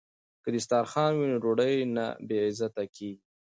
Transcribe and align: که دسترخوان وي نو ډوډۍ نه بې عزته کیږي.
که 0.43 0.49
دسترخوان 0.55 1.11
وي 1.13 1.25
نو 1.31 1.37
ډوډۍ 1.43 1.75
نه 1.95 2.05
بې 2.27 2.37
عزته 2.47 2.83
کیږي. 2.95 3.25